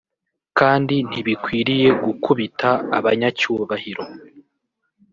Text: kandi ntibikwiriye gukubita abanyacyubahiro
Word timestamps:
kandi 0.59 0.95
ntibikwiriye 1.09 1.89
gukubita 2.03 2.69
abanyacyubahiro 2.97 4.03